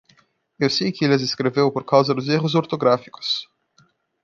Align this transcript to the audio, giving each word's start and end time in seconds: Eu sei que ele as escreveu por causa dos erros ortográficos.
Eu 0.59 0.67
sei 0.67 0.91
que 0.91 1.05
ele 1.05 1.13
as 1.13 1.21
escreveu 1.21 1.71
por 1.71 1.85
causa 1.85 2.11
dos 2.15 2.27
erros 2.27 2.55
ortográficos. 2.55 3.47